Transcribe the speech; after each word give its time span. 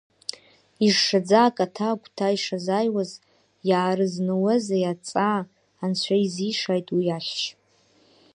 Ишшаӡа 0.87 1.39
акаҭа 1.47 1.87
агәҭа 1.93 2.35
ишазааиуаз 2.35 3.11
иаарызнаузеи 3.69 4.85
аҵаа 4.91 5.39
анцәа 5.83 6.15
иазишааит 6.19 6.87
уи 6.95 7.07
ахьшь. 7.17 7.45